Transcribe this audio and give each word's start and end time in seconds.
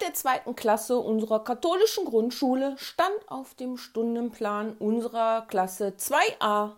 der 0.00 0.14
zweiten 0.14 0.54
Klasse 0.56 0.98
unserer 0.98 1.44
katholischen 1.44 2.04
Grundschule 2.04 2.76
stand 2.78 3.28
auf 3.28 3.54
dem 3.54 3.76
Stundenplan 3.76 4.76
unserer 4.78 5.46
Klasse 5.46 5.94
2a 5.96 6.72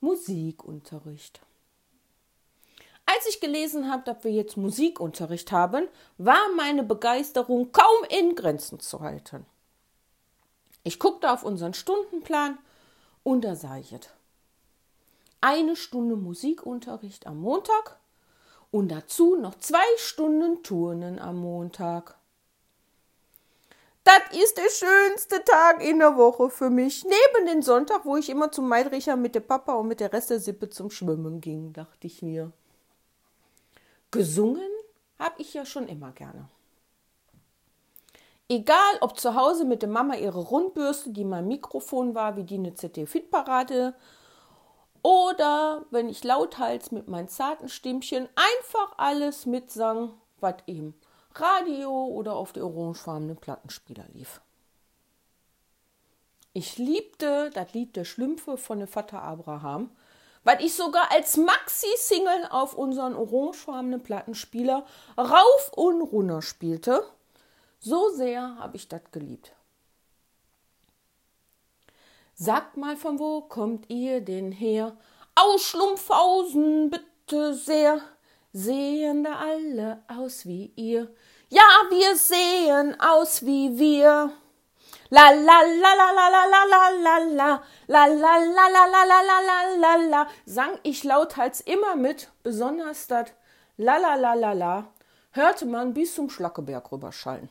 Musikunterricht. 0.00 1.40
Als 3.06 3.26
ich 3.28 3.40
gelesen 3.40 3.90
habe, 3.90 4.02
dass 4.04 4.24
wir 4.24 4.32
jetzt 4.32 4.56
Musikunterricht 4.56 5.52
haben, 5.52 5.88
war 6.18 6.42
meine 6.56 6.82
Begeisterung 6.82 7.72
kaum 7.72 8.04
in 8.08 8.34
Grenzen 8.34 8.80
zu 8.80 9.00
halten. 9.00 9.46
Ich 10.82 10.98
guckte 10.98 11.30
auf 11.30 11.44
unseren 11.44 11.74
Stundenplan 11.74 12.58
und 13.22 13.44
da 13.44 13.56
sah 13.56 13.78
ich 13.78 13.92
es. 13.92 14.08
Eine 15.40 15.76
Stunde 15.76 16.16
Musikunterricht 16.16 17.26
am 17.26 17.40
Montag 17.40 17.98
und 18.70 18.88
dazu 18.88 19.36
noch 19.36 19.54
zwei 19.56 19.84
Stunden 19.98 20.62
Turnen 20.62 21.18
am 21.18 21.36
Montag. 21.36 22.16
Das 24.04 24.38
ist 24.38 24.58
der 24.58 24.68
schönste 24.68 25.42
Tag 25.44 25.82
in 25.82 25.98
der 25.98 26.16
Woche 26.16 26.50
für 26.50 26.68
mich. 26.68 27.04
Neben 27.04 27.46
dem 27.46 27.62
Sonntag, 27.62 28.04
wo 28.04 28.16
ich 28.16 28.28
immer 28.28 28.52
zum 28.52 28.68
Meidricher 28.68 29.16
mit 29.16 29.34
der 29.34 29.40
Papa 29.40 29.72
und 29.74 29.88
mit 29.88 30.00
der 30.00 30.12
Rest 30.12 30.28
der 30.28 30.40
Sippe 30.40 30.68
zum 30.68 30.90
Schwimmen 30.90 31.40
ging, 31.40 31.72
dachte 31.72 32.06
ich 32.06 32.20
mir. 32.20 32.52
Gesungen 34.10 34.68
habe 35.18 35.40
ich 35.40 35.54
ja 35.54 35.64
schon 35.64 35.88
immer 35.88 36.12
gerne. 36.12 36.48
Egal, 38.48 38.98
ob 39.00 39.18
zu 39.18 39.34
Hause 39.34 39.64
mit 39.64 39.80
der 39.80 39.88
Mama 39.88 40.16
ihre 40.16 40.40
Rundbürste, 40.40 41.10
die 41.10 41.24
mein 41.24 41.48
Mikrofon 41.48 42.14
war, 42.14 42.36
wie 42.36 42.44
die 42.44 42.56
eine 42.56 42.74
ZD-Fit-Parade, 42.74 43.94
oder 45.02 45.86
wenn 45.90 46.10
ich 46.10 46.24
lauthals 46.24 46.90
mit 46.90 47.08
meinem 47.08 47.28
zarten 47.28 47.70
Stimmchen 47.70 48.28
einfach 48.36 48.98
alles 48.98 49.46
mitsang, 49.46 50.12
was 50.40 50.56
im 50.66 50.94
Radio 51.34 52.06
oder 52.06 52.34
auf 52.34 52.52
der 52.52 52.64
orangefarbenen 52.64 53.36
Plattenspieler 53.36 54.04
lief. 54.12 54.40
Ich 56.52 56.78
liebte 56.78 57.50
das 57.50 57.72
Lied 57.72 57.96
der 57.96 58.04
Schlümpfe 58.04 58.56
von 58.56 58.78
dem 58.78 58.86
Vater 58.86 59.20
Abraham, 59.22 59.90
weil 60.44 60.64
ich 60.64 60.74
sogar 60.74 61.10
als 61.10 61.36
Maxi-Single 61.36 62.46
auf 62.50 62.74
unseren 62.74 63.16
orangefarbenen 63.16 64.02
Plattenspieler 64.02 64.86
rauf 65.18 65.72
und 65.74 66.02
runter 66.02 66.42
spielte. 66.42 67.04
So 67.80 68.10
sehr 68.10 68.56
habe 68.58 68.76
ich 68.76 68.88
das 68.88 69.02
geliebt. 69.10 69.52
Sagt 72.34 72.76
mal, 72.76 72.96
von 72.96 73.18
wo 73.18 73.40
kommt 73.42 73.90
ihr 73.90 74.20
denn 74.20 74.52
her? 74.52 74.96
Aus 75.34 75.62
Schlumpfhausen, 75.62 76.90
bitte 76.90 77.54
sehr. 77.54 78.00
Sehen 78.56 79.24
da 79.24 79.34
alle 79.34 80.04
aus 80.06 80.46
wie 80.46 80.72
ihr? 80.76 81.12
Ja, 81.48 81.66
wir 81.90 82.14
sehen 82.14 82.94
aus 83.00 83.44
wie 83.44 83.76
wir. 83.76 84.30
La 85.10 85.30
la 85.30 85.60
la 85.82 85.92
la 86.00 86.10
la 86.16 86.28
la 86.30 86.44
la 86.44 86.64
la 86.70 87.18
la 87.36 87.60
la 87.88 88.06
la 88.06 88.06
la 88.06 88.68
la 88.68 88.86
la 88.86 89.04
la 89.04 89.20
la 89.22 89.40
la 89.40 89.76
la 89.76 89.96
la 90.08 90.28
sang 90.46 90.78
ich 90.84 91.02
lauthals 91.02 91.62
immer 91.62 91.96
mit, 91.96 92.30
besonders 92.44 93.08
das 93.08 93.30
la 93.76 93.96
la 93.96 94.14
la 94.14 94.34
la 94.34 94.52
la 94.52 94.86
hörte 95.32 95.66
man 95.66 95.92
bis 95.92 96.14
zum 96.14 96.30
Schlackeberg 96.30 96.92
rüberschallen. 96.92 97.48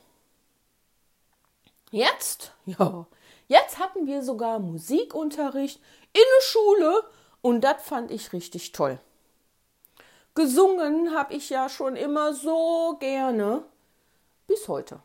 Jetzt, 1.92 2.54
ja, 2.66 3.08
jetzt 3.50 3.78
hatten 3.78 4.08
wir 4.08 4.24
sogar 4.24 4.60
Musikunterricht 4.60 5.82
in 6.14 6.24
der 6.38 6.44
Schule 6.46 7.04
und 7.42 7.62
das 7.62 7.84
fand 7.84 8.10
ich 8.10 8.32
richtig 8.32 8.72
toll. 8.72 9.00
Gesungen 10.36 11.16
habe 11.16 11.34
ich 11.34 11.50
ja 11.50 11.70
schon 11.70 11.96
immer 11.96 12.34
so 12.34 12.98
gerne 13.00 13.64
bis 14.48 14.68
heute 14.68 15.00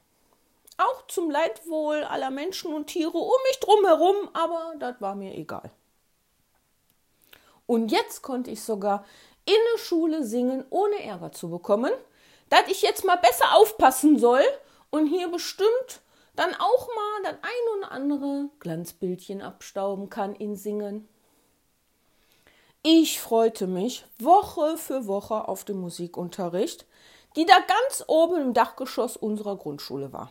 auch 0.79 1.07
zum 1.09 1.29
Leidwohl 1.31 2.05
aller 2.05 2.31
Menschen 2.31 2.73
und 2.73 2.87
Tiere 2.87 3.19
um 3.19 3.41
mich 3.49 3.61
drumherum, 3.61 4.31
aber 4.33 4.75
das 4.79 5.01
war 5.01 5.15
mir 5.15 5.37
egal. 5.37 5.71
Und 7.67 7.93
jetzt 7.93 8.23
konnte 8.23 8.51
ich 8.51 8.63
sogar 8.63 9.05
in 9.45 9.57
der 9.75 9.79
Schule 9.79 10.25
singen, 10.25 10.65
ohne 10.71 11.03
Ärger 11.03 11.33
zu 11.33 11.51
bekommen, 11.51 11.93
dass 12.49 12.69
ich 12.69 12.81
jetzt 12.81 13.05
mal 13.05 13.17
besser 13.17 13.57
aufpassen 13.57 14.19
soll 14.19 14.43
und 14.91 15.07
hier 15.07 15.29
bestimmt 15.29 16.01
dann 16.37 16.55
auch 16.55 16.89
mal 16.89 17.23
das 17.25 17.35
ein 17.43 17.79
oder 17.79 17.93
andere 17.93 18.49
Glanzbildchen 18.61 19.43
abstauben 19.43 20.09
kann 20.09 20.35
in 20.37 20.55
Singen. 20.55 21.09
Ich 22.83 23.21
freute 23.21 23.67
mich 23.67 24.05
Woche 24.19 24.79
für 24.79 25.07
Woche 25.07 25.49
auf 25.49 25.65
den 25.65 25.81
Musikunterricht, 25.81 26.87
die 27.37 27.45
da 27.45 27.57
ganz 27.59 28.05
oben 28.07 28.41
im 28.41 28.55
Dachgeschoss 28.55 29.17
unserer 29.17 29.57
Grundschule 29.57 30.13
war 30.13 30.31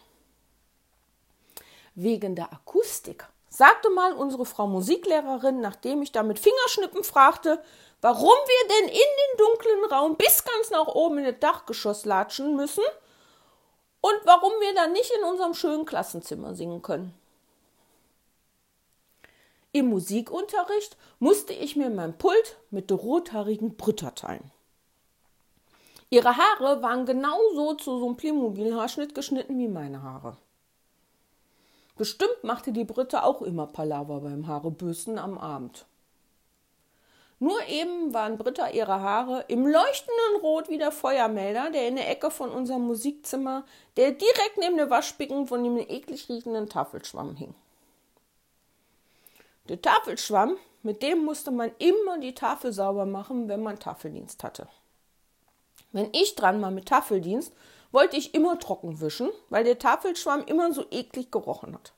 wegen 1.97 2.35
der 2.35 2.53
Akustik. 2.53 3.27
Sagte 3.49 3.89
mal 3.89 4.13
unsere 4.13 4.45
Frau 4.45 4.67
Musiklehrerin, 4.67 5.61
nachdem 5.61 6.03
ich 6.03 6.11
da 6.11 6.21
mit 6.21 6.37
Fingerschnippen 6.37 7.03
fragte, 7.03 7.61
warum 8.01 8.29
wir 8.29 8.67
denn 8.69 8.89
in 8.89 8.93
den 8.93 9.37
dunklen 9.37 9.85
Raum 9.91 10.15
bis 10.15 10.43
ganz 10.43 10.69
nach 10.69 10.87
oben 10.87 11.17
in 11.17 11.25
das 11.25 11.39
Dachgeschoss 11.39 12.05
latschen 12.05 12.55
müssen 12.55 12.83
und 13.99 14.19
warum 14.25 14.51
wir 14.59 14.75
dann 14.75 14.91
nicht 14.93 15.11
in 15.11 15.23
unserem 15.23 15.55
schönen 15.55 15.85
Klassenzimmer 15.85 16.53
singen 16.53 16.83
können. 16.83 17.16
Im 19.71 19.89
Musikunterricht 19.89 20.97
musste 21.19 21.53
ich 21.53 21.75
mir 21.75 21.89
mein 21.89 22.17
Pult 22.17 22.57
mit 22.71 22.89
der 22.89 22.97
rothaarigen 22.97 23.75
Britta 23.75 24.11
teilen. 24.11 24.51
Ihre 26.09 26.37
Haare 26.37 26.81
waren 26.81 27.05
genauso 27.05 27.73
zu 27.73 27.99
so 27.99 28.05
einem 28.05 28.15
Playmobil-Haarschnitt 28.15 29.13
geschnitten 29.13 29.59
wie 29.59 29.67
meine 29.67 30.01
Haare. 30.01 30.37
Bestimmt 31.97 32.43
machte 32.43 32.71
die 32.71 32.85
Britte 32.85 33.23
auch 33.23 33.41
immer 33.41 33.67
Palaver 33.67 34.21
beim 34.21 34.47
Haarebürsten 34.47 35.17
am 35.17 35.37
Abend. 35.37 35.85
Nur 37.39 37.61
eben 37.67 38.13
waren 38.13 38.37
Britta 38.37 38.69
ihre 38.69 39.01
Haare 39.01 39.45
im 39.47 39.67
leuchtenden 39.67 40.41
Rot 40.41 40.69
wie 40.69 40.77
der 40.77 40.91
Feuermelder, 40.91 41.69
der 41.71 41.87
in 41.87 41.95
der 41.95 42.09
Ecke 42.09 42.31
von 42.31 42.49
unserem 42.49 42.83
Musikzimmer, 42.83 43.65
der 43.95 44.11
direkt 44.11 44.57
neben 44.57 44.77
der 44.77 44.89
Waschbecken 44.89 45.45
von 45.45 45.63
dem 45.63 45.77
eklig 45.77 46.29
riechenden 46.29 46.69
Tafelschwamm 46.69 47.35
hing. 47.35 47.53
Der 49.69 49.81
Tafelschwamm, 49.81 50.57
mit 50.83 51.03
dem 51.03 51.25
musste 51.25 51.51
man 51.51 51.71
immer 51.79 52.19
die 52.19 52.33
Tafel 52.33 52.71
sauber 52.71 53.05
machen, 53.05 53.49
wenn 53.49 53.61
man 53.61 53.79
Tafeldienst 53.79 54.43
hatte. 54.43 54.67
Wenn 55.91 56.09
ich 56.13 56.35
dran 56.35 56.61
war 56.61 56.71
mit 56.71 56.87
Tafeldienst, 56.87 57.53
wollte 57.91 58.17
ich 58.17 58.33
immer 58.33 58.59
trocken 58.59 58.99
wischen, 59.01 59.29
weil 59.49 59.63
der 59.63 59.79
Tafelschwamm 59.79 60.45
immer 60.45 60.73
so 60.73 60.85
eklig 60.91 61.31
gerochen 61.31 61.73
hat. 61.73 61.93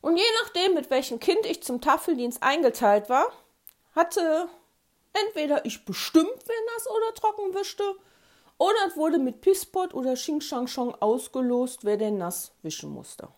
Und 0.00 0.16
je 0.16 0.24
nachdem, 0.42 0.74
mit 0.74 0.90
welchem 0.90 1.18
Kind 1.18 1.44
ich 1.46 1.62
zum 1.62 1.80
Tafeldienst 1.80 2.42
eingeteilt 2.42 3.08
war, 3.08 3.26
hatte 3.94 4.48
entweder 5.12 5.64
ich 5.64 5.84
bestimmt, 5.84 6.38
wer 6.46 6.74
nass 6.74 6.88
oder 6.88 7.14
trocken 7.14 7.54
wischte, 7.54 7.82
oder 8.58 8.78
es 8.86 8.96
wurde 8.96 9.18
mit 9.18 9.40
Pisspot 9.40 9.94
oder 9.94 10.14
Xing 10.14 10.40
Shang 10.40 10.66
Shong 10.66 10.94
ausgelost, 10.96 11.84
wer 11.84 11.96
denn 11.96 12.18
nass 12.18 12.52
wischen 12.62 12.90
musste. 12.90 13.28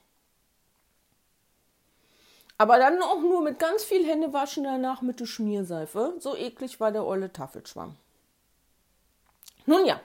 Aber 2.60 2.76
dann 2.78 3.00
auch 3.00 3.22
nur 3.22 3.40
mit 3.40 3.58
ganz 3.58 3.84
viel 3.84 4.06
Händewaschen 4.06 4.64
danach 4.64 5.00
mit 5.00 5.18
der 5.18 5.24
Schmierseife. 5.24 6.16
So 6.18 6.36
eklig 6.36 6.78
war 6.78 6.92
der 6.92 7.06
olle 7.06 7.32
Tafelschwamm. 7.32 7.96
Nun 9.64 9.86
ja, 9.86 9.98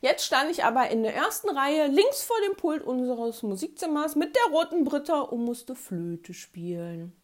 Jetzt 0.00 0.24
stand 0.24 0.50
ich 0.50 0.64
aber 0.64 0.88
in 0.88 1.02
der 1.02 1.14
ersten 1.14 1.50
Reihe 1.50 1.88
links 1.88 2.22
vor 2.22 2.36
dem 2.48 2.56
Pult 2.56 2.82
unseres 2.82 3.42
Musikzimmers 3.42 4.16
mit 4.16 4.34
der 4.34 4.44
roten 4.50 4.84
Britta 4.84 5.20
und 5.20 5.44
musste 5.44 5.74
Flöte 5.74 6.32
spielen. 6.32 7.14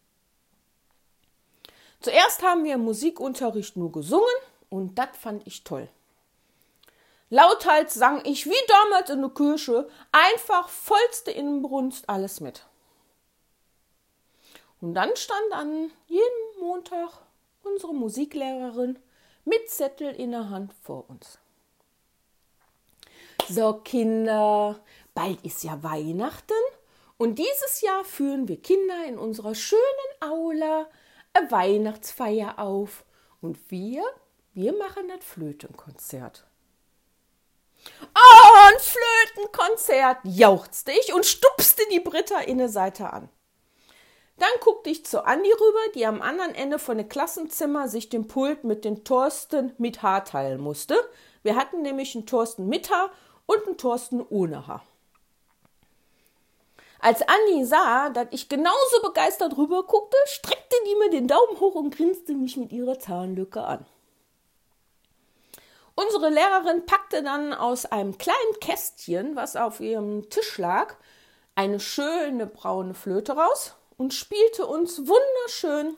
Zuerst 1.99 2.43
haben 2.43 2.63
wir 2.63 2.75
im 2.75 2.83
Musikunterricht 2.83 3.77
nur 3.77 3.91
gesungen 3.91 4.27
und 4.69 4.99
das 4.99 5.09
fand 5.19 5.47
ich 5.47 5.63
toll. 5.63 5.89
Lauthals 7.31 7.95
sang 7.95 8.23
ich 8.25 8.45
wie 8.45 8.67
damals 8.67 9.09
in 9.09 9.21
der 9.21 9.31
Kirche 9.31 9.89
einfach 10.11 10.69
vollste 10.69 11.31
Inbrunst 11.31 12.07
alles 12.07 12.41
mit. 12.41 12.63
Und 14.81 14.95
dann 14.95 15.15
stand 15.15 15.53
an 15.53 15.91
jedem 16.07 16.59
Montag 16.59 17.21
unsere 17.63 17.93
Musiklehrerin 17.93 18.99
mit 19.45 19.69
Zettel 19.69 20.13
in 20.13 20.31
der 20.31 20.49
Hand 20.49 20.73
vor 20.81 21.09
uns. 21.09 21.37
So, 23.47 23.73
Kinder, 23.73 24.79
bald 25.13 25.43
ist 25.43 25.63
ja 25.63 25.81
Weihnachten 25.83 26.53
und 27.17 27.37
dieses 27.37 27.81
Jahr 27.81 28.03
führen 28.03 28.47
wir 28.47 28.61
Kinder 28.61 29.05
in 29.05 29.17
unserer 29.17 29.53
schönen 29.55 29.81
Aula 30.19 30.87
eine 31.33 31.51
Weihnachtsfeier 31.51 32.59
auf 32.59 33.05
und 33.41 33.69
wir, 33.69 34.03
wir 34.53 34.73
machen 34.73 35.07
das 35.09 35.23
Flötenkonzert. 35.23 36.45
Oh, 38.15 38.57
ein 38.67 38.79
Flötenkonzert, 38.79 40.17
jauchzte 40.23 40.91
ich 40.91 41.13
und 41.13 41.25
stupste 41.25 41.83
die 41.91 41.99
Britta 41.99 42.39
in 42.39 42.57
der 42.57 42.69
Seite 42.69 43.11
an. 43.11 43.29
Dann 44.41 44.49
guckte 44.59 44.89
ich 44.89 45.05
zu 45.05 45.23
Andi 45.23 45.51
rüber, 45.51 45.91
die 45.93 46.07
am 46.07 46.19
anderen 46.19 46.55
Ende 46.55 46.79
von 46.79 46.97
dem 46.97 47.07
Klassenzimmer 47.07 47.87
sich 47.87 48.09
den 48.09 48.27
Pult 48.27 48.63
mit 48.63 48.85
den 48.85 49.03
Thorsten 49.03 49.71
mit 49.77 50.01
Haar 50.01 50.25
teilen 50.25 50.59
musste. 50.59 50.95
Wir 51.43 51.55
hatten 51.55 51.83
nämlich 51.83 52.15
einen 52.15 52.25
Thorsten 52.25 52.67
mit 52.67 52.89
Haar 52.89 53.11
und 53.45 53.67
ein 53.67 53.77
Thorsten 53.77 54.19
ohne 54.19 54.65
Haar. 54.65 54.83
Als 57.01 57.21
Andi 57.21 57.65
sah, 57.65 58.09
dass 58.09 58.29
ich 58.31 58.49
genauso 58.49 59.01
begeistert 59.03 59.57
rüber 59.57 59.83
guckte, 59.83 60.17
streckte 60.25 60.75
die 60.87 60.95
mir 60.95 61.11
den 61.11 61.27
Daumen 61.27 61.59
hoch 61.59 61.75
und 61.75 61.95
grinste 61.95 62.33
mich 62.33 62.57
mit 62.57 62.71
ihrer 62.71 62.97
Zahnlücke 62.97 63.61
an. 63.61 63.85
Unsere 65.93 66.29
Lehrerin 66.29 66.87
packte 66.87 67.21
dann 67.21 67.53
aus 67.53 67.85
einem 67.85 68.17
kleinen 68.17 68.59
Kästchen, 68.59 69.35
was 69.35 69.55
auf 69.55 69.81
ihrem 69.81 70.31
Tisch 70.31 70.57
lag, 70.57 70.95
eine 71.53 71.79
schöne 71.79 72.47
braune 72.47 72.95
Flöte 72.95 73.33
raus 73.33 73.75
und 74.01 74.15
spielte 74.15 74.65
uns 74.65 74.97
wunderschön 74.97 75.95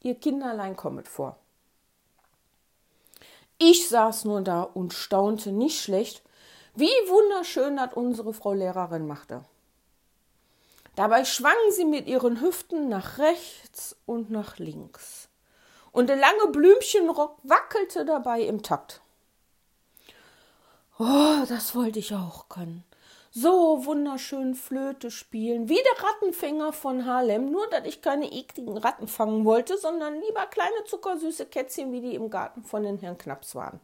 Ihr 0.00 0.14
Kinderlein 0.14 0.74
kommet 0.74 1.06
vor. 1.06 1.36
Ich 3.58 3.90
saß 3.90 4.24
nur 4.24 4.40
da 4.40 4.62
und 4.62 4.94
staunte 4.94 5.52
nicht 5.52 5.78
schlecht, 5.78 6.22
wie 6.74 6.86
wunderschön 6.86 7.76
das 7.76 7.92
unsere 7.92 8.32
Frau 8.32 8.54
Lehrerin 8.54 9.06
machte. 9.06 9.44
Dabei 10.94 11.26
schwang 11.26 11.52
sie 11.72 11.84
mit 11.84 12.06
ihren 12.06 12.40
Hüften 12.40 12.88
nach 12.88 13.18
rechts 13.18 13.96
und 14.06 14.30
nach 14.30 14.56
links. 14.56 15.28
Und 15.92 16.06
der 16.06 16.16
lange 16.16 16.46
Blümchenrock 16.52 17.36
wackelte 17.42 18.06
dabei 18.06 18.40
im 18.40 18.62
Takt. 18.62 19.02
Oh, 20.98 21.44
das 21.46 21.74
wollte 21.74 21.98
ich 21.98 22.14
auch 22.14 22.48
können. 22.48 22.82
So 23.38 23.84
wunderschön 23.84 24.54
Flöte 24.54 25.10
spielen, 25.10 25.68
wie 25.68 25.74
der 25.74 26.04
Rattenfänger 26.04 26.72
von 26.72 27.04
Harlem, 27.04 27.52
nur 27.52 27.68
dass 27.68 27.84
ich 27.84 28.00
keine 28.00 28.32
ekligen 28.32 28.78
Ratten 28.78 29.08
fangen 29.08 29.44
wollte, 29.44 29.76
sondern 29.76 30.18
lieber 30.22 30.46
kleine 30.46 30.84
zuckersüße 30.86 31.44
Kätzchen, 31.44 31.92
wie 31.92 32.00
die 32.00 32.14
im 32.14 32.30
Garten 32.30 32.64
von 32.64 32.82
den 32.82 32.96
Herrn 32.96 33.18
Knaps 33.18 33.54
waren. 33.54 33.78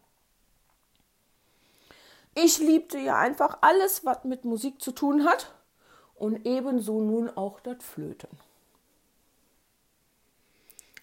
Ich 2.34 2.60
liebte 2.60 2.96
ja 2.96 3.18
einfach 3.18 3.58
alles, 3.60 4.06
was 4.06 4.24
mit 4.24 4.46
Musik 4.46 4.80
zu 4.80 4.90
tun 4.90 5.26
hat 5.26 5.52
und 6.14 6.46
ebenso 6.46 7.02
nun 7.02 7.28
auch 7.28 7.60
das 7.60 7.84
Flöten. 7.84 8.30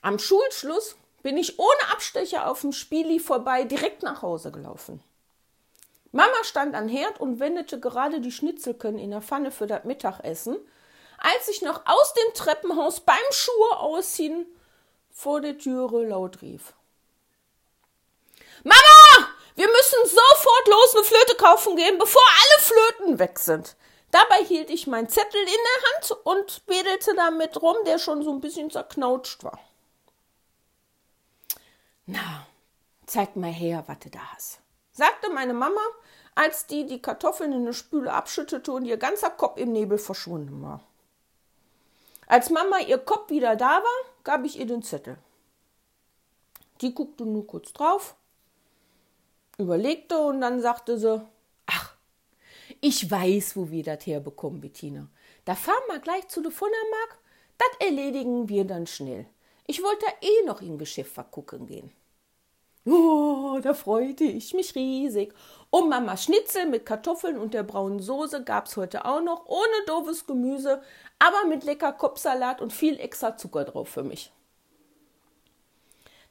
Am 0.02 0.18
Schulschluss 0.18 0.95
bin 1.22 1.38
ich 1.38 1.60
ohne 1.60 1.92
Abstecher 1.92 2.50
auf 2.50 2.62
dem 2.62 2.72
Spieli 2.72 3.19
vorbei 3.19 3.66
direkt 3.66 4.02
nach 4.02 4.24
Hause 4.24 4.52
gelaufen. 4.52 5.04
Mama 6.11 6.44
stand 6.44 6.75
an 6.75 6.89
Herd 6.89 7.19
und 7.19 7.39
wendete 7.39 7.79
gerade 7.79 8.19
die 8.19 8.31
Schnitzelken 8.31 8.97
in 8.97 9.11
der 9.11 9.21
Pfanne 9.21 9.51
für 9.51 9.67
das 9.67 9.83
Mittagessen, 9.83 10.57
als 11.17 11.47
ich 11.50 11.61
noch 11.61 11.85
aus 11.85 12.13
dem 12.13 12.33
Treppenhaus 12.33 13.01
beim 13.01 13.17
Schuhe 13.31 13.77
ausziehen 13.77 14.45
vor 15.11 15.41
der 15.41 15.57
Türe 15.57 16.06
laut 16.07 16.41
rief. 16.41 16.73
Mama, 18.63 19.29
wir 19.56 19.67
müssen 19.67 20.00
sofort 20.03 20.67
los 20.67 20.95
eine 20.95 21.03
Flöte 21.03 21.35
kaufen 21.35 21.75
gehen, 21.75 21.97
bevor 21.97 22.21
alle 22.21 22.63
Flöten 22.63 23.19
weg 23.19 23.39
sind. 23.39 23.75
Dabei 24.11 24.44
hielt 24.44 24.69
ich 24.69 24.88
meinen 24.88 25.09
Zettel 25.09 25.41
in 25.41 25.47
der 25.47 25.91
Hand 25.91 26.25
und 26.25 26.61
wedelte 26.65 27.13
damit 27.15 27.61
rum, 27.61 27.77
der 27.85 28.00
schon 28.00 28.23
so 28.23 28.31
ein 28.31 28.41
bisschen 28.41 28.71
zerknautscht 28.71 29.44
war. 29.44 29.59
Na, 32.06 32.47
zeig 33.06 33.35
mal 33.35 33.51
her, 33.51 33.83
was 33.85 34.00
du 34.00 34.09
da 34.09 34.19
hast, 34.33 34.61
sagte 35.00 35.31
meine 35.31 35.54
Mama, 35.54 35.81
als 36.36 36.68
die 36.68 36.86
die 36.86 37.01
Kartoffeln 37.01 37.51
in 37.51 37.62
eine 37.62 37.74
Spüle 37.74 38.13
abschüttete 38.13 38.72
und 38.72 38.86
ihr 38.86 38.98
ganzer 38.98 39.31
Kopf 39.31 39.57
im 39.57 39.72
Nebel 39.72 39.98
verschwunden 39.98 40.62
war. 40.62 40.81
Als 42.28 42.50
Mama 42.50 42.80
ihr 42.80 43.00
Kopf 43.00 43.31
wieder 43.31 43.56
da 43.56 43.81
war, 43.81 44.00
gab 44.24 44.46
ich 44.46 44.60
ihr 44.60 44.68
den 44.68 44.84
Zettel. 44.84 45.18
Die 46.81 46.94
guckte 46.94 47.25
nur 47.25 47.48
kurz 47.48 47.74
drauf, 47.74 48.16
überlegte 49.57 50.18
und 50.19 50.42
dann 50.42 50.62
sagte 50.62 50.98
sie, 51.00 51.22
ich 52.81 53.10
weiß, 53.10 53.57
wo 53.57 53.72
wir 53.72 53.84
das 53.84 54.06
herbekommen, 54.06 54.62
Bettina. 54.62 55.07
Da 55.44 55.56
fahren 55.56 55.84
wir 55.88 56.00
gleich 56.00 56.28
zu 56.28 56.42
der 56.42 56.52
Funnermark. 56.52 57.19
Das 57.57 57.88
erledigen 57.88 58.48
wir 58.48 58.63
dann 58.63 58.88
schnell. 58.88 59.25
Ich 59.68 59.84
wollte 59.84 60.06
eh 60.22 60.45
noch 60.45 60.62
in 60.62 60.78
Geschäft 60.78 61.13
vergucken 61.13 61.68
gehen. 61.68 61.92
Oh, 62.89 63.59
da 63.62 63.74
freute 63.74 64.24
ich 64.24 64.53
mich 64.53 64.74
riesig. 64.74 65.33
Und 65.69 65.89
Mama 65.89 66.18
Schnitzel 66.18 66.65
mit 66.65 66.86
Kartoffeln 66.86 67.38
und 67.38 67.53
der 67.53 67.62
braunen 67.62 68.00
Soße 68.00 68.44
gab's 68.44 68.77
heute 68.77 69.06
auch 69.06 69.21
noch, 69.21 69.45
ohne 69.45 69.86
doofes 69.86 70.25
Gemüse, 70.25 70.81
aber 71.19 71.47
mit 71.47 71.63
lecker 71.63 71.94
Kopfsalat 71.94 72.62
und 72.62 72.74
viel 72.74 73.00
extra 73.00 73.38
Zucker 73.38 73.65
drauf 73.65 73.89
für 73.89 74.03
mich. 74.03 74.31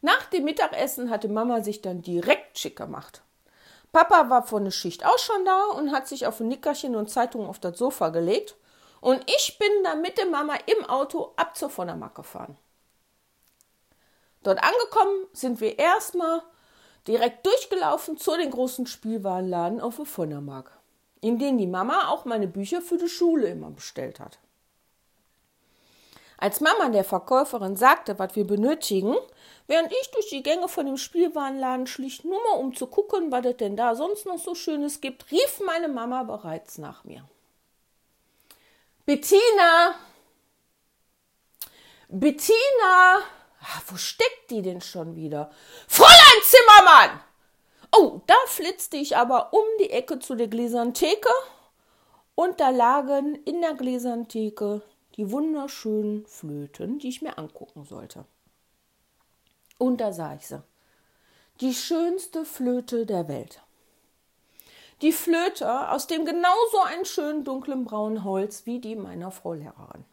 Nach 0.01 0.25
dem 0.27 0.45
Mittagessen 0.45 1.11
hatte 1.11 1.29
Mama 1.29 1.63
sich 1.63 1.81
dann 1.81 2.03
direkt 2.03 2.59
schick 2.59 2.77
gemacht. 2.77 3.23
Papa 3.93 4.29
war 4.29 4.43
von 4.43 4.65
der 4.65 4.71
Schicht 4.71 5.07
auch 5.07 5.19
schon 5.19 5.45
da 5.45 5.67
und 5.77 5.93
hat 5.93 6.09
sich 6.09 6.27
auf 6.27 6.41
ein 6.41 6.49
Nickerchen 6.49 6.97
und 6.97 7.09
Zeitung 7.09 7.47
auf 7.47 7.59
das 7.59 7.79
Sofa 7.79 8.09
gelegt. 8.09 8.57
Und 9.01 9.23
ich 9.27 9.59
bin 9.59 9.71
dann 9.85 10.03
mit 10.03 10.19
der 10.19 10.27
Mama 10.27 10.55
im 10.67 10.85
Auto 10.87 11.33
ab 11.37 11.57
zur 11.57 11.71
Vonnermark 11.71 12.17
gefahren. 12.17 12.57
Dort 14.43 14.63
angekommen 14.63 15.27
sind 15.33 15.61
wir 15.61 15.79
erstmal 15.79 16.43
direkt 17.07 17.45
durchgelaufen 17.47 18.17
zu 18.19 18.37
den 18.37 18.51
großen 18.51 18.87
Spielwarenladen 18.87 19.81
auf 19.81 19.97
der 19.97 20.05
Vonnermark, 20.05 20.73
in 21.21 21.39
denen 21.39 21.59
die 21.59 21.67
Mama 21.67 22.09
auch 22.09 22.25
meine 22.25 22.47
Bücher 22.47 22.83
für 22.83 22.99
die 22.99 23.09
Schule 23.09 23.49
immer 23.49 23.71
bestellt 23.71 24.21
hat. 24.21 24.39
Als 26.41 26.61
Mama 26.61 26.89
der 26.91 27.03
Verkäuferin 27.03 27.75
sagte, 27.75 28.17
was 28.21 28.37
wir 28.37 28.47
benötigen, 28.47 29.17
während 29.67 29.91
ich 29.91 30.11
durch 30.13 30.29
die 30.29 30.45
Gänge 30.45 30.69
von 30.69 30.87
dem 30.87 30.97
Spielwarenladen 30.97 31.89
schlich, 31.89 32.23
nur 32.23 32.41
mal 32.45 32.61
um 32.61 32.77
zu 32.77 32.87
gucken, 32.87 33.33
was 33.33 33.45
es 33.45 33.57
denn 33.57 33.77
da 33.77 33.97
sonst 33.97 34.25
noch 34.25 34.39
so 34.39 34.55
Schönes 34.55 35.01
gibt, 35.01 35.33
rief 35.33 35.61
meine 35.67 35.89
Mama 35.89 36.23
bereits 36.23 36.79
nach 36.79 37.03
mir. 37.03 37.29
Bettina! 39.05 39.95
Bettina! 42.09 43.23
Ach, 43.61 43.83
wo 43.89 43.97
steckt 43.97 44.51
die 44.51 44.63
denn 44.63 44.81
schon 44.81 45.17
wieder? 45.17 45.51
Fräulein 45.87 46.43
Zimmermann! 46.43 47.21
Oh, 47.97 48.21
da 48.27 48.35
flitzte 48.47 48.97
ich 48.97 49.17
aber 49.17 49.53
um 49.53 49.65
die 49.81 49.91
Ecke 49.91 50.19
zu 50.19 50.35
der 50.35 50.49
gläsernen 50.49 50.95
und 52.35 52.61
da 52.61 52.71
lagen 52.71 53.35
in 53.45 53.61
der 53.61 53.75
gläsernen 53.75 54.29
die 54.29 55.33
wunderschönen 55.33 56.25
Flöten, 56.27 56.99
die 57.01 57.09
ich 57.09 57.23
mir 57.23 57.37
angucken 57.37 57.85
sollte. 57.85 58.25
Und 59.79 60.01
da 60.01 60.13
sah 60.13 60.35
ich 60.35 60.47
sie. 60.47 60.63
Die 61.61 61.75
schönste 61.75 62.45
Flöte 62.45 63.07
der 63.07 63.27
Welt. 63.27 63.61
Die 65.03 65.13
Flöte 65.13 65.91
aus 65.91 66.07
dem 66.07 66.25
genauso 66.25 66.81
einen 66.87 67.05
schönen 67.05 67.45
dunklen 67.45 67.85
braunen 67.85 68.23
Holz 68.23 68.67
wie 68.67 68.81
die 68.81 68.95
meiner 68.95 69.31
Frau 69.31 69.55
Lehrerin. 69.55 70.05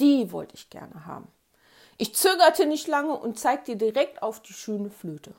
Die 0.00 0.32
wollte 0.32 0.54
ich 0.54 0.70
gerne 0.70 1.06
haben. 1.06 1.28
Ich 1.98 2.14
zögerte 2.14 2.66
nicht 2.66 2.88
lange 2.88 3.16
und 3.16 3.38
zeigte 3.38 3.76
direkt 3.76 4.22
auf 4.22 4.40
die 4.40 4.52
schöne 4.52 4.90
Flöte. 4.90 5.34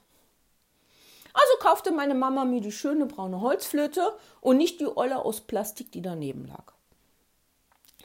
Also 1.33 1.57
kaufte 1.59 1.91
meine 1.91 2.15
Mama 2.15 2.45
mir 2.45 2.61
die 2.61 2.71
schöne 2.71 3.05
braune 3.05 3.41
Holzflöte 3.41 4.17
und 4.41 4.57
nicht 4.57 4.79
die 4.79 4.87
Olle 4.87 5.23
aus 5.23 5.41
Plastik, 5.41 5.91
die 5.91 6.01
daneben 6.01 6.47
lag. 6.47 6.73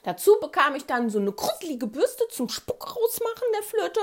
Dazu 0.02 0.37
bekam 0.40 0.75
ich 0.75 0.85
dann 0.85 1.09
so 1.09 1.18
eine 1.18 1.32
krusselige 1.32 1.87
Bürste 1.87 2.28
zum 2.28 2.49
Spuck 2.49 2.94
rausmachen 2.94 3.49
der 3.54 3.62
Flöte 3.62 4.00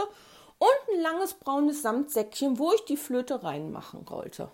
und 0.58 0.96
ein 0.96 1.02
langes 1.02 1.36
braunes 1.36 1.82
Samtsäckchen, 1.84 2.58
wo 2.58 2.72
ich 2.74 2.86
die 2.86 2.98
Flöte 2.98 3.44
reinmachen 3.44 4.10
wollte. 4.10 4.50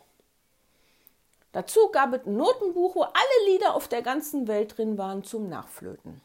Dazu 1.53 1.87
gab 1.89 2.13
es 2.13 2.25
ein 2.25 2.35
Notenbuch, 2.35 2.95
wo 2.95 3.03
alle 3.03 3.45
Lieder 3.47 3.75
auf 3.75 3.87
der 3.87 4.01
ganzen 4.01 4.47
Welt 4.49 4.77
drin 4.77 4.97
waren 4.97 5.23
zum 5.23 5.47
Nachflöten. 5.47 6.21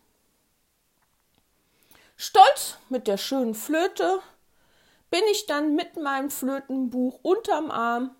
Stolz 2.22 2.76
mit 2.90 3.06
der 3.06 3.16
schönen 3.16 3.54
Flöte 3.54 4.20
bin 5.10 5.22
ich 5.30 5.46
dann 5.46 5.74
mit 5.74 5.96
meinem 5.96 6.28
Flötenbuch 6.28 7.18
unterm 7.22 7.70
Arm 7.70 8.14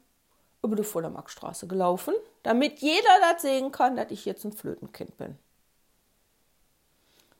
über 0.62 0.74
die 0.74 0.84
Vollermarkstraße 0.84 1.66
gelaufen, 1.66 2.14
damit 2.42 2.78
jeder 2.78 3.20
das 3.20 3.42
sehen 3.42 3.72
kann, 3.72 3.96
dass 3.96 4.10
ich 4.10 4.24
jetzt 4.24 4.42
ein 4.46 4.54
Flötenkind 4.54 5.18
bin. 5.18 5.38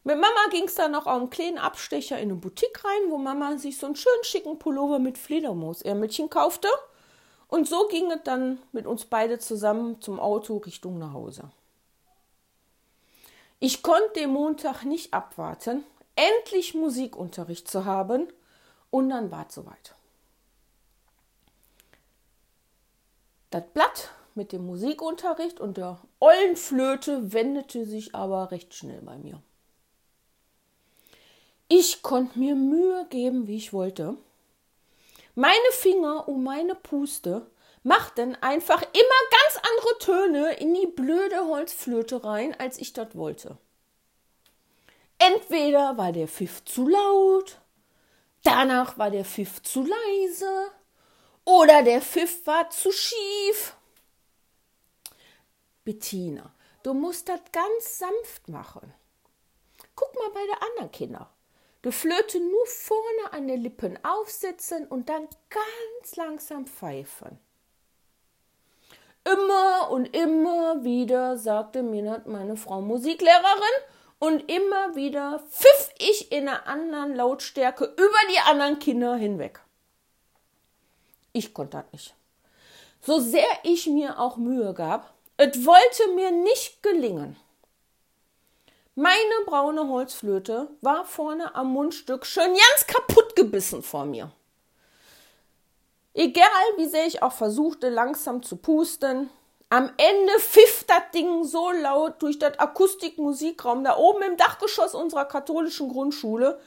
Mit 0.04 0.16
Mama 0.16 0.48
ging 0.50 0.64
es 0.64 0.74
dann 0.74 0.92
noch 0.92 1.06
auf 1.06 1.16
einen 1.18 1.30
kleinen 1.30 1.56
Abstecher 1.56 2.18
in 2.18 2.30
eine 2.30 2.34
Boutique 2.34 2.84
rein, 2.84 3.08
wo 3.10 3.16
Mama 3.16 3.56
sich 3.56 3.78
so 3.78 3.86
einen 3.86 3.96
schönen 3.96 4.24
schicken 4.24 4.58
Pullover 4.58 4.98
mit 4.98 5.16
Fledermausärmelchen 5.16 6.28
kaufte. 6.28 6.68
Und 7.48 7.68
so 7.70 7.88
ging 7.88 8.10
es 8.10 8.20
dann 8.24 8.60
mit 8.72 8.86
uns 8.86 9.06
beide 9.06 9.38
zusammen 9.38 10.02
zum 10.02 10.20
Auto 10.20 10.58
Richtung 10.58 10.98
nach 10.98 11.14
Hause. 11.14 11.50
Ich 13.60 13.82
konnte 13.82 14.20
den 14.20 14.30
Montag 14.30 14.84
nicht 14.84 15.14
abwarten, 15.14 15.84
endlich 16.16 16.74
Musikunterricht 16.74 17.68
zu 17.68 17.84
haben, 17.84 18.28
und 18.90 19.10
dann 19.10 19.30
war 19.30 19.46
es 19.48 19.54
soweit. 19.54 19.94
Das 23.50 23.64
Blatt 23.72 24.10
mit 24.34 24.52
dem 24.52 24.66
Musikunterricht 24.66 25.60
und 25.60 25.76
der 25.76 25.98
Ollenflöte 26.20 27.32
wendete 27.32 27.84
sich 27.84 28.14
aber 28.14 28.50
recht 28.50 28.74
schnell 28.74 29.00
bei 29.02 29.16
mir. 29.16 29.42
Ich 31.68 32.02
konnte 32.02 32.38
mir 32.38 32.54
Mühe 32.54 33.06
geben, 33.10 33.46
wie 33.46 33.56
ich 33.56 33.72
wollte. 33.72 34.16
Meine 35.34 35.70
Finger 35.72 36.28
um 36.28 36.42
meine 36.42 36.74
Puste 36.74 37.46
machten 37.82 38.36
einfach 38.36 38.82
immer 38.82 39.20
ganz 39.30 39.68
andere 39.72 39.98
Töne 39.98 40.52
in 40.54 40.74
die 40.74 40.86
blöde 40.86 41.46
Holzflöte 41.46 42.24
rein, 42.24 42.54
als 42.58 42.78
ich 42.78 42.92
dort 42.92 43.16
wollte. 43.16 43.56
Entweder 45.22 45.98
war 45.98 46.12
der 46.12 46.26
Pfiff 46.26 46.64
zu 46.64 46.88
laut, 46.88 47.60
danach 48.42 48.96
war 48.96 49.10
der 49.10 49.26
Pfiff 49.26 49.62
zu 49.62 49.84
leise 49.84 50.70
oder 51.44 51.82
der 51.82 52.00
Pfiff 52.00 52.46
war 52.46 52.70
zu 52.70 52.90
schief. 52.90 53.76
Bettina, 55.84 56.54
du 56.82 56.94
musst 56.94 57.28
das 57.28 57.40
ganz 57.52 57.98
sanft 57.98 58.48
machen. 58.48 58.94
Guck 59.94 60.14
mal 60.14 60.30
bei 60.30 60.40
den 60.40 60.68
anderen 60.70 60.90
Kindern. 60.90 61.26
Die 61.84 61.92
Flöte 61.92 62.40
nur 62.40 62.66
vorne 62.66 63.32
an 63.32 63.46
den 63.46 63.60
Lippen 63.60 64.02
aufsetzen 64.02 64.86
und 64.86 65.10
dann 65.10 65.28
ganz 65.50 66.16
langsam 66.16 66.66
pfeifen. 66.66 67.38
Immer 69.24 69.90
und 69.90 70.16
immer 70.16 70.82
wieder 70.82 71.36
sagte 71.36 71.82
mir 71.82 72.22
meine 72.24 72.56
Frau 72.56 72.80
Musiklehrerin 72.80 73.84
und 74.20 74.48
immer 74.52 74.94
wieder 74.94 75.40
pfiff 75.50 75.90
ich 75.98 76.30
in 76.30 76.48
einer 76.48 76.66
anderen 76.68 77.16
Lautstärke 77.16 77.84
über 77.84 78.18
die 78.32 78.38
anderen 78.48 78.78
Kinder 78.78 79.16
hinweg. 79.16 79.60
Ich 81.32 81.52
konnte 81.52 81.78
das 81.78 81.92
nicht. 81.92 82.14
So 83.00 83.18
sehr 83.18 83.48
ich 83.64 83.86
mir 83.86 84.20
auch 84.20 84.36
Mühe 84.36 84.74
gab, 84.74 85.14
es 85.36 85.64
wollte 85.64 86.14
mir 86.14 86.30
nicht 86.30 86.82
gelingen. 86.82 87.36
Meine 88.94 89.44
braune 89.46 89.88
Holzflöte 89.88 90.68
war 90.82 91.06
vorne 91.06 91.54
am 91.54 91.72
Mundstück 91.72 92.26
schön 92.26 92.44
ganz 92.52 92.86
kaputt 92.86 93.34
gebissen 93.34 93.82
vor 93.82 94.04
mir. 94.04 94.30
Egal 96.12 96.44
wie 96.76 96.86
sehr 96.86 97.06
ich 97.06 97.22
auch 97.22 97.32
versuchte, 97.32 97.88
langsam 97.88 98.42
zu 98.42 98.56
pusten, 98.56 99.30
am 99.70 99.90
Ende 99.96 100.32
pfiff 100.40 100.84
das 100.84 101.10
Ding 101.14 101.44
so 101.44 101.70
laut 101.70 102.20
durch 102.22 102.38
das 102.38 102.58
Akustikmusikraum 102.58 103.84
da 103.84 103.96
oben 103.96 104.22
im 104.22 104.36
Dachgeschoss 104.36 104.94
unserer 104.94 105.24
katholischen 105.24 105.88
Grundschule, 105.88 106.60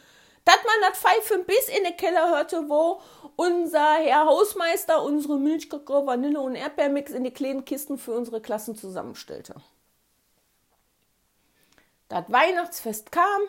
dass 0.45 0.57
man 0.65 0.89
das 0.89 0.99
Pfeifen 0.99 1.45
bis 1.45 1.67
in 1.67 1.83
den 1.83 1.97
Keller 1.97 2.29
hörte, 2.29 2.69
wo 2.69 3.01
unser 3.35 3.95
Herr 3.95 4.25
Hausmeister 4.25 5.03
unsere 5.03 5.37
Milchkakao, 5.37 6.05
Vanille 6.05 6.39
und 6.39 6.55
Erdbeermix 6.55 7.11
in 7.11 7.25
die 7.25 7.31
kleinen 7.31 7.65
Kisten 7.65 7.97
für 7.97 8.13
unsere 8.13 8.41
Klassen 8.41 8.75
zusammenstellte. 8.75 9.55
Das 12.07 12.23
Weihnachtsfest 12.29 13.11
kam 13.11 13.41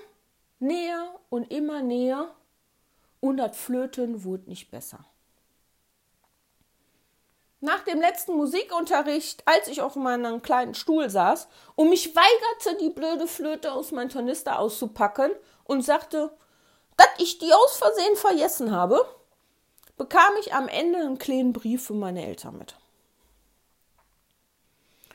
näher 0.58 1.14
und 1.30 1.52
immer 1.52 1.80
näher 1.80 2.34
und 3.20 3.36
das 3.36 3.56
Flöten 3.56 4.24
wurde 4.24 4.48
nicht 4.48 4.70
besser. 4.70 5.04
Nach 7.64 7.80
dem 7.80 7.98
letzten 7.98 8.36
Musikunterricht, 8.36 9.42
als 9.46 9.68
ich 9.68 9.80
auf 9.80 9.96
meinem 9.96 10.42
kleinen 10.42 10.74
Stuhl 10.74 11.08
saß 11.08 11.48
und 11.76 11.88
mich 11.88 12.14
weigerte, 12.14 12.76
die 12.78 12.90
blöde 12.90 13.26
Flöte 13.26 13.72
aus 13.72 13.90
meinem 13.90 14.10
Tornister 14.10 14.58
auszupacken 14.58 15.30
und 15.64 15.80
sagte, 15.80 16.30
dass 16.98 17.08
ich 17.16 17.38
die 17.38 17.54
aus 17.54 17.78
Versehen 17.78 18.16
vergessen 18.16 18.70
habe, 18.70 19.02
bekam 19.96 20.30
ich 20.40 20.52
am 20.52 20.68
Ende 20.68 20.98
einen 20.98 21.16
kleinen 21.16 21.54
Brief 21.54 21.86
für 21.86 21.94
meine 21.94 22.26
Eltern 22.26 22.58
mit. 22.58 22.76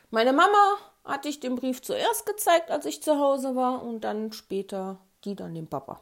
Meine 0.10 0.34
Mama 0.34 0.78
hatte 1.06 1.30
ich 1.30 1.40
den 1.40 1.56
Brief 1.56 1.84
zuerst 1.84 2.26
gezeigt, 2.26 2.72
als 2.72 2.88
ich 2.88 3.04
zu 3.04 3.20
Hause 3.20 3.56
war, 3.56 3.84
und 3.84 4.02
dann 4.02 4.32
später 4.32 4.98
die 5.24 5.36
dann 5.36 5.54
dem 5.54 5.68
Papa. 5.68 6.02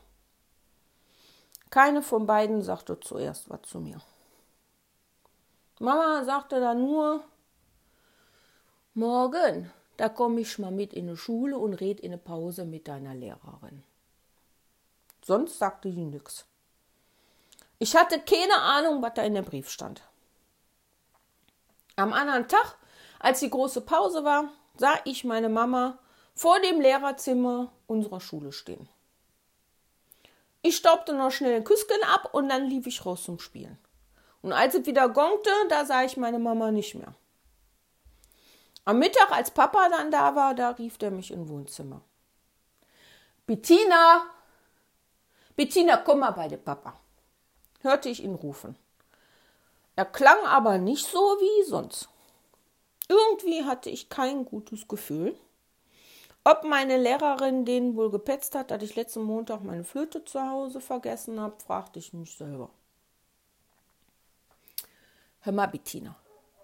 Keine 1.71 2.01
von 2.01 2.25
beiden 2.25 2.61
sagte 2.61 2.97
zuerst 3.01 3.49
was 3.49 3.63
zu 3.63 3.81
mir. 3.81 4.01
Mama 5.79 6.23
sagte 6.23 6.59
dann 6.59 6.79
nur, 6.81 7.23
morgen, 8.95 9.71
da 9.97 10.09
komme 10.09 10.41
ich 10.41 10.57
mal 10.57 10.71
mit 10.71 10.93
in 10.93 11.07
die 11.07 11.17
Schule 11.17 11.57
und 11.57 11.75
red 11.75 11.99
in 11.99 12.11
der 12.11 12.17
Pause 12.17 12.65
mit 12.65 12.87
deiner 12.87 13.13
Lehrerin. 13.13 13.83
Sonst 15.23 15.59
sagte 15.59 15.91
sie 15.91 16.05
nichts. 16.05 16.45
Ich 17.79 17.95
hatte 17.95 18.19
keine 18.19 18.59
Ahnung, 18.59 19.01
was 19.01 19.13
da 19.13 19.23
in 19.23 19.35
dem 19.35 19.45
Brief 19.45 19.69
stand. 19.69 20.01
Am 21.95 22.13
anderen 22.13 22.47
Tag, 22.47 22.77
als 23.19 23.39
die 23.39 23.49
große 23.49 23.81
Pause 23.81 24.23
war, 24.23 24.49
sah 24.77 24.99
ich 25.05 25.23
meine 25.23 25.49
Mama 25.49 25.99
vor 26.33 26.59
dem 26.59 26.81
Lehrerzimmer 26.81 27.71
unserer 27.87 28.21
Schule 28.21 28.51
stehen. 28.51 28.87
Ich 30.61 30.77
staubte 30.77 31.13
noch 31.13 31.31
schnell 31.31 31.53
den 31.53 31.63
Küsken 31.63 32.03
ab 32.13 32.33
und 32.33 32.49
dann 32.49 32.65
lief 32.67 32.87
ich 32.87 33.05
raus 33.05 33.23
zum 33.23 33.39
Spielen. 33.39 33.77
Und 34.41 34.53
als 34.53 34.75
es 34.75 34.85
wieder 34.85 35.09
gongte, 35.09 35.49
da 35.69 35.85
sah 35.85 36.03
ich 36.03 36.17
meine 36.17 36.39
Mama 36.39 36.71
nicht 36.71 36.95
mehr. 36.95 37.13
Am 38.85 38.99
Mittag, 38.99 39.31
als 39.31 39.51
Papa 39.51 39.89
dann 39.89 40.11
da 40.11 40.35
war, 40.35 40.55
da 40.55 40.69
rief 40.69 40.97
er 41.01 41.11
mich 41.11 41.31
im 41.31 41.49
Wohnzimmer. 41.49 42.01
Bettina! 43.45 44.25
Bettina, 45.55 45.97
komm 45.97 46.19
mal 46.19 46.31
bei 46.31 46.47
dir, 46.47 46.57
Papa. 46.57 46.99
Hörte 47.81 48.09
ich 48.09 48.23
ihn 48.23 48.35
rufen. 48.35 48.77
Er 49.95 50.05
klang 50.05 50.37
aber 50.45 50.77
nicht 50.77 51.05
so 51.05 51.17
wie 51.17 51.63
sonst. 51.63 52.07
Irgendwie 53.09 53.63
hatte 53.63 53.89
ich 53.89 54.09
kein 54.09 54.45
gutes 54.45 54.87
Gefühl. 54.87 55.37
Ob 56.43 56.63
meine 56.63 56.97
Lehrerin 56.97 57.65
den 57.65 57.95
wohl 57.95 58.09
gepetzt 58.09 58.55
hat, 58.55 58.71
dass 58.71 58.83
ich 58.83 58.95
letzten 58.95 59.23
Montag 59.23 59.63
meine 59.63 59.83
Flöte 59.83 60.23
zu 60.23 60.41
Hause 60.41 60.79
vergessen 60.79 61.41
habe, 61.41 61.55
fragte 61.59 61.99
ich 61.99 62.13
mich 62.13 62.37
selber. 62.37 62.69
Hör 65.47 65.53
mal, 65.53 65.67
Bettina, 65.67 66.13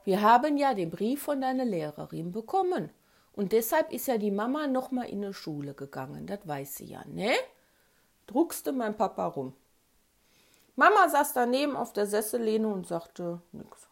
wir 0.04 0.22
haben 0.22 0.58
ja 0.58 0.74
den 0.74 0.92
Brief 0.92 1.24
von 1.24 1.40
deiner 1.40 1.64
Lehrerin 1.64 2.34
bekommen. 2.34 2.90
Und 3.32 3.54
deshalb 3.54 3.94
ist 3.94 4.08
ja 4.08 4.18
die 4.18 4.30
Mama 4.30 4.68
nochmal 4.68 5.08
in 5.08 5.22
die 5.22 5.34
Schule 5.34 5.74
gegangen. 5.74 6.28
Das 6.28 6.46
weiß 6.46 6.76
sie 6.76 6.88
ja, 6.88 7.02
ne? 7.06 7.32
Druckste 8.28 8.74
mein 8.74 8.98
Papa 8.98 9.26
rum. 9.26 9.54
Mama 10.76 11.08
saß 11.08 11.32
daneben 11.32 11.78
auf 11.78 11.94
der 11.94 12.08
Sessellehne 12.08 12.68
und 12.68 12.86
sagte 12.86 13.40
nichts. 13.54 13.88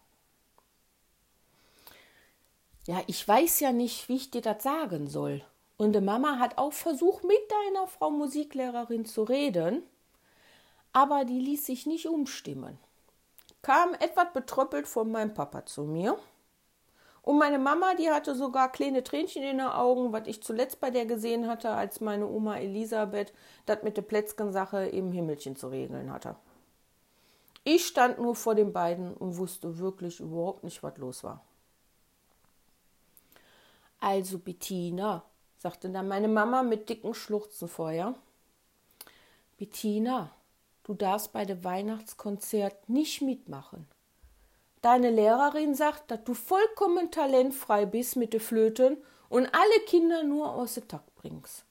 Ja, 2.85 3.01
ich 3.07 3.25
weiß 3.25 3.61
ja 3.61 3.71
nicht, 3.71 4.09
wie 4.09 4.17
ich 4.17 4.29
dir 4.29 4.41
das 4.41 4.61
sagen 4.61 5.07
soll. 5.07 5.41
Und 5.77 5.93
die 5.93 6.01
Mama 6.01 6.37
hat 6.37 6.57
auch 6.57 6.73
versucht, 6.73 7.23
mit 7.23 7.39
deiner 7.49 7.87
Frau 7.87 8.11
Musiklehrerin 8.11 9.05
zu 9.05 9.23
reden, 9.23 9.83
aber 10.91 11.23
die 11.23 11.39
ließ 11.39 11.65
sich 11.65 11.85
nicht 11.85 12.07
umstimmen. 12.07 12.77
Kam 13.61 13.93
etwas 13.95 14.33
betröppelt 14.33 14.87
von 14.87 15.11
meinem 15.11 15.33
Papa 15.33 15.65
zu 15.65 15.83
mir. 15.83 16.17
Und 17.21 17.37
meine 17.37 17.59
Mama, 17.59 17.93
die 17.93 18.09
hatte 18.09 18.33
sogar 18.33 18.71
kleine 18.71 19.03
Tränchen 19.03 19.43
in 19.43 19.57
den 19.57 19.67
Augen, 19.67 20.11
was 20.11 20.27
ich 20.27 20.41
zuletzt 20.41 20.79
bei 20.79 20.89
der 20.89 21.05
gesehen 21.05 21.47
hatte, 21.47 21.69
als 21.69 22.01
meine 22.01 22.27
Oma 22.27 22.57
Elisabeth 22.57 23.31
das 23.67 23.83
mit 23.83 23.95
der 23.95 24.01
Plätzkensache 24.01 24.87
im 24.87 25.11
Himmelchen 25.11 25.55
zu 25.55 25.67
regeln 25.67 26.11
hatte. 26.11 26.35
Ich 27.63 27.85
stand 27.85 28.17
nur 28.17 28.35
vor 28.35 28.55
den 28.55 28.73
beiden 28.73 29.13
und 29.13 29.37
wusste 29.37 29.77
wirklich 29.77 30.19
überhaupt 30.19 30.63
nicht, 30.63 30.81
was 30.81 30.97
los 30.97 31.23
war. 31.23 31.43
Also 33.99 34.39
Bettina, 34.39 35.23
sagte 35.59 35.91
dann 35.91 36.07
meine 36.07 36.27
Mama 36.27 36.63
mit 36.63 36.89
dicken 36.89 37.13
Schluchzen 37.13 37.67
vorher. 37.67 38.15
Bettina, 39.59 40.31
du 40.91 40.95
darfst 40.95 41.31
bei 41.31 41.45
dem 41.45 41.63
Weihnachtskonzert 41.63 42.89
nicht 42.89 43.21
mitmachen. 43.21 43.87
Deine 44.81 45.09
Lehrerin 45.09 45.73
sagt, 45.73 46.11
dass 46.11 46.21
du 46.25 46.33
vollkommen 46.33 47.11
talentfrei 47.11 47.85
bist 47.85 48.17
mit 48.17 48.33
den 48.33 48.41
Flöten 48.41 48.97
und 49.29 49.45
alle 49.45 49.85
Kinder 49.85 50.23
nur 50.23 50.53
aus 50.53 50.73
dem 50.73 50.89
Takt 50.89 51.15
bringst. 51.15 51.63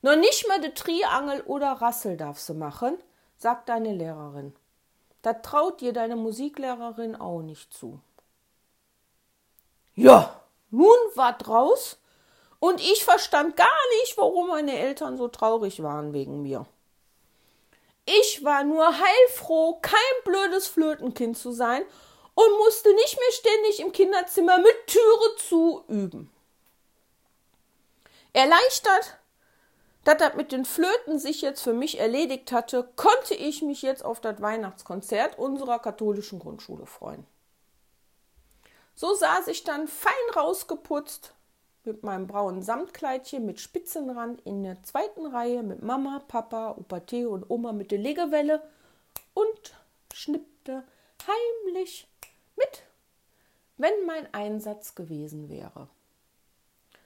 Noch 0.00 0.16
nicht 0.16 0.48
mal 0.48 0.58
de 0.58 0.72
Triangel 0.72 1.42
oder 1.42 1.72
Rassel 1.72 2.16
darfst 2.16 2.48
du 2.48 2.54
machen, 2.54 2.96
sagt 3.36 3.68
deine 3.68 3.92
Lehrerin. 3.92 4.54
Das 5.20 5.42
traut 5.42 5.82
dir 5.82 5.92
deine 5.92 6.16
Musiklehrerin 6.16 7.14
auch 7.14 7.42
nicht 7.42 7.74
zu. 7.74 8.00
Ja, 9.94 10.40
nun 10.70 10.96
war 11.14 11.36
draus 11.36 11.98
und 12.58 12.80
ich 12.80 13.04
verstand 13.04 13.54
gar 13.54 13.66
nicht, 14.00 14.16
warum 14.16 14.48
meine 14.48 14.78
Eltern 14.78 15.18
so 15.18 15.28
traurig 15.28 15.82
waren 15.82 16.14
wegen 16.14 16.40
mir. 16.40 16.64
Ich 18.06 18.44
war 18.44 18.62
nur 18.62 18.86
heilfroh, 18.86 19.80
kein 19.82 20.00
blödes 20.24 20.68
Flötenkind 20.68 21.36
zu 21.36 21.50
sein 21.50 21.82
und 22.34 22.58
musste 22.58 22.94
nicht 22.94 23.18
mehr 23.18 23.32
ständig 23.32 23.80
im 23.80 23.92
Kinderzimmer 23.92 24.58
mit 24.58 24.86
Türe 24.86 25.36
zu 25.36 25.84
üben. 25.88 26.30
Erleichtert, 28.32 29.18
dass 30.04 30.18
das 30.18 30.34
mit 30.34 30.52
den 30.52 30.64
Flöten 30.64 31.18
sich 31.18 31.42
jetzt 31.42 31.62
für 31.62 31.72
mich 31.72 31.98
erledigt 31.98 32.52
hatte, 32.52 32.88
konnte 32.94 33.34
ich 33.34 33.62
mich 33.62 33.82
jetzt 33.82 34.04
auf 34.04 34.20
das 34.20 34.40
Weihnachtskonzert 34.40 35.36
unserer 35.36 35.80
katholischen 35.80 36.38
Grundschule 36.38 36.86
freuen. 36.86 37.26
So 38.94 39.14
saß 39.14 39.48
ich 39.48 39.64
dann 39.64 39.88
fein 39.88 40.12
rausgeputzt 40.36 41.34
mit 41.86 42.02
meinem 42.02 42.26
braunen 42.26 42.62
Samtkleidchen 42.62 43.46
mit 43.46 43.60
Spitzenrand 43.60 44.40
in 44.42 44.62
der 44.62 44.82
zweiten 44.82 45.26
Reihe 45.26 45.62
mit 45.62 45.82
Mama, 45.82 46.22
Papa, 46.26 46.72
Opa 46.72 47.00
Theo 47.00 47.30
und 47.30 47.48
Oma 47.48 47.72
mit 47.72 47.90
der 47.90 47.98
Legewelle 47.98 48.60
und 49.34 49.74
schnippte 50.12 50.82
heimlich 51.26 52.08
mit, 52.56 52.82
wenn 53.76 54.04
mein 54.06 54.32
Einsatz 54.34 54.94
gewesen 54.94 55.48
wäre. 55.48 55.88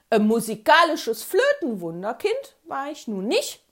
Ein 0.09 0.27
musikalisches 0.27 1.23
Flötenwunderkind 1.23 2.57
war 2.65 2.91
ich 2.91 3.07
nun 3.07 3.29
nicht, 3.29 3.63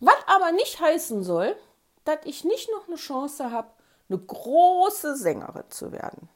was 0.00 0.16
aber 0.26 0.52
nicht 0.52 0.80
heißen 0.80 1.22
soll, 1.22 1.56
dass 2.04 2.18
ich 2.24 2.44
nicht 2.44 2.70
noch 2.70 2.88
eine 2.88 2.96
Chance 2.96 3.50
habe, 3.50 3.70
eine 4.08 4.18
große 4.18 5.16
Sängerin 5.16 5.70
zu 5.70 5.92
werden. 5.92 6.28